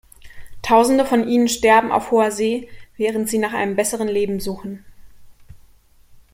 Tausende 0.63 1.05
von 1.05 1.27
ihnen 1.27 1.47
sterben 1.47 1.91
auf 1.91 2.09
hoher 2.09 2.31
See, 2.31 2.67
während 2.97 3.29
sie 3.29 3.37
nach 3.37 3.53
einem 3.53 3.75
besseren 3.75 4.07
Leben 4.07 4.39
suchen. 4.39 4.83